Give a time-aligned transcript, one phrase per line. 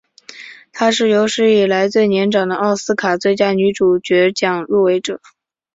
[0.73, 5.21] 她是有史以来最年长的奥斯卡最佳女主角奖入围者。